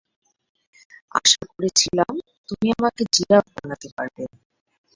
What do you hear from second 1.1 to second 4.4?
আশা করেছিলাম তুমি আমাকে জিরাফ বানাতে পারবে।